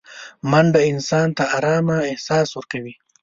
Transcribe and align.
منډه 0.49 0.79
انسان 0.91 1.27
ته 1.37 1.43
ارامه 1.57 1.97
احساس 2.11 2.47
ورکوي 2.53 2.93